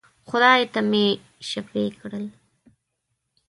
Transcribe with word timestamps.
خدای 0.29 0.61
ته 0.73 0.79
مي 0.91 1.05
شفېع 1.49 1.89
کړل. 1.99 2.25